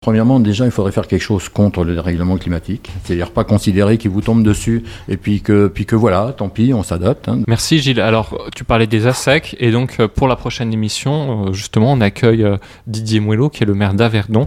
Premièrement, 0.06 0.38
déjà, 0.38 0.64
il 0.66 0.70
faudrait 0.70 0.92
faire 0.92 1.08
quelque 1.08 1.20
chose 1.20 1.48
contre 1.48 1.82
le 1.82 1.94
dérèglement 1.94 2.36
climatique. 2.36 2.92
C'est-à-dire 3.02 3.32
pas 3.32 3.42
considérer 3.42 3.98
qu'il 3.98 4.12
vous 4.12 4.20
tombe 4.20 4.44
dessus 4.44 4.84
et 5.08 5.16
puis 5.16 5.40
que, 5.40 5.66
puis 5.66 5.84
que 5.84 5.96
voilà, 5.96 6.32
tant 6.36 6.48
pis, 6.48 6.72
on 6.72 6.84
s'adapte. 6.84 7.28
hein. 7.28 7.40
Merci 7.48 7.80
Gilles. 7.80 8.00
Alors, 8.00 8.38
tu 8.54 8.62
parlais 8.62 8.86
des 8.86 9.08
ASEC 9.08 9.56
et 9.58 9.72
donc 9.72 9.96
euh, 9.98 10.06
pour 10.06 10.28
la 10.28 10.36
prochaine 10.36 10.72
émission, 10.72 11.48
euh, 11.48 11.52
justement, 11.52 11.90
on 11.92 12.00
accueille 12.00 12.44
euh, 12.44 12.56
Didier 12.86 13.18
Mouello 13.18 13.48
qui 13.48 13.64
est 13.64 13.66
le 13.66 13.74
maire 13.74 13.94
d'Averdon. 13.94 14.46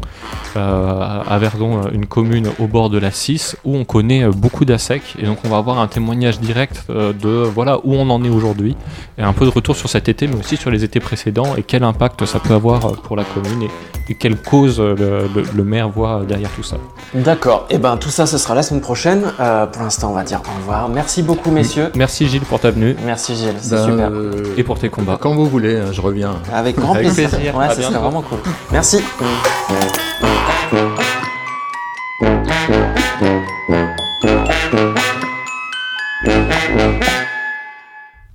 Averdon, 0.56 1.82
une 1.94 2.06
commune 2.06 2.48
au 2.60 2.68
bord 2.68 2.90
de 2.90 2.98
la 2.98 3.12
6 3.12 3.58
où 3.66 3.76
on 3.76 3.84
connaît 3.84 4.26
beaucoup 4.30 4.64
d'ASEC 4.64 5.02
et 5.22 5.26
donc 5.26 5.40
on 5.44 5.50
va 5.50 5.58
avoir 5.58 5.80
un 5.80 5.88
témoignage 5.88 6.40
direct 6.40 6.86
de 6.90 7.44
voilà 7.54 7.80
où 7.84 7.96
on 7.96 8.10
en 8.10 8.24
est 8.24 8.30
aujourd'hui 8.30 8.78
et 9.18 9.24
un 9.24 9.34
peu 9.34 9.44
de 9.46 9.50
retour 9.52 9.76
sur 9.76 9.90
cet 9.90 10.08
été 10.08 10.26
mais 10.28 10.36
aussi 10.36 10.56
sur 10.56 10.72
les 10.72 10.86
étés 10.86 11.00
précédents 11.02 11.56
et 11.58 11.64
quel 11.64 11.84
impact 11.84 12.26
ça 12.26 12.40
peut 12.40 12.54
avoir 12.54 12.94
pour 13.02 13.18
la 13.18 13.24
commune 13.26 13.64
et, 13.64 14.12
et 14.12 14.16
quelle 14.16 14.38
cause 14.38 14.80
le, 14.80 14.96
le- 15.36 15.49
le 15.56 15.64
maire 15.64 15.90
voit 15.90 16.22
derrière 16.28 16.50
tout 16.52 16.64
ça. 16.64 16.78
D'accord. 17.14 17.66
Et 17.70 17.78
ben 17.78 17.98
tout 17.98 18.10
ça, 18.10 18.26
ce 18.26 18.38
sera 18.38 18.56
la 18.56 18.64
semaine 18.64 18.82
prochaine. 18.82 19.24
Euh, 19.40 19.66
pour 19.66 19.82
l'instant, 19.84 20.12
on 20.12 20.14
va 20.14 20.24
dire 20.24 20.42
au 20.46 20.60
revoir. 20.60 20.90
Merci 20.90 21.24
beaucoup, 21.24 21.52
messieurs. 21.52 21.92
Merci 21.96 22.28
Gilles 22.28 22.42
pour 22.44 22.60
ta 22.60 22.72
venue 22.72 22.96
Merci 23.06 23.36
Gilles, 23.36 23.56
c'est 23.60 23.76
Ben, 23.76 23.86
super. 23.86 24.10
euh, 24.12 24.44
et 24.58 24.64
pour 24.64 24.78
tes 24.80 24.90
combats. 24.90 25.18
Quand 25.20 25.34
vous 25.34 25.46
voulez, 25.48 25.78
hein, 25.78 25.92
je 25.92 26.02
reviens. 26.02 26.36
Avec 26.54 26.78
grand 26.78 26.94
Avec 26.94 27.08
plaisir. 27.14 27.30
plaisir. 27.30 27.56
Ouais, 27.56 27.66
À 27.66 27.70
ça 27.76 27.82
serait 27.82 27.98
vraiment 28.00 28.22
cool. 28.22 28.40
Merci. 28.72 29.02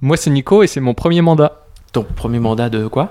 Moi 0.01 0.17
c'est 0.17 0.31
Nico 0.31 0.63
et 0.63 0.67
c'est 0.67 0.81
mon 0.81 0.95
premier 0.95 1.23
mandat. 1.23 1.61
Ton 1.93 2.03
premier 2.05 2.39
mandat 2.41 2.69
de 2.69 2.87
quoi? 2.87 3.11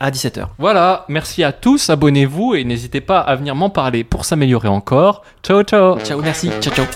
À 0.00 0.10
17h. 0.10 0.46
Voilà, 0.58 1.04
merci 1.08 1.44
à 1.44 1.52
tous, 1.52 1.90
abonnez-vous 1.90 2.54
et 2.54 2.64
n'hésitez 2.64 3.00
pas 3.00 3.20
à 3.20 3.34
venir 3.36 3.54
m'en 3.54 3.70
parler 3.70 4.04
pour 4.04 4.24
s'améliorer 4.24 4.68
encore. 4.68 5.22
Ciao 5.42 5.62
ciao 5.62 5.98
Ciao, 6.00 6.20
merci. 6.20 6.50
Ciao, 6.60 6.74
ciao. 6.74 6.86